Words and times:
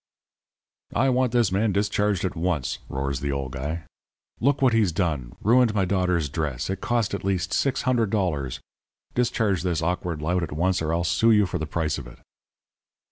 "'I 0.95 1.09
want 1.09 1.31
this 1.31 1.51
man 1.51 1.71
discharged 1.73 2.25
at 2.25 2.35
once,' 2.35 2.79
roars 2.89 3.19
the 3.19 3.31
old 3.31 3.51
guy. 3.51 3.83
'Look 4.39 4.59
what 4.59 4.73
he's 4.73 4.91
done. 4.91 5.35
Ruined 5.41 5.75
my 5.75 5.85
daughter's 5.85 6.27
dress. 6.27 6.71
It 6.71 6.81
cost 6.81 7.13
at 7.13 7.23
least 7.23 7.51
$600. 7.51 8.59
Discharge 9.13 9.61
this 9.61 9.83
awkward 9.83 10.19
lout 10.23 10.41
at 10.41 10.53
once 10.53 10.81
or 10.81 10.91
I'll 10.91 11.03
sue 11.03 11.29
you 11.29 11.45
for 11.45 11.59
the 11.59 11.67
price 11.67 11.99
of 11.99 12.07
it.' 12.07 12.17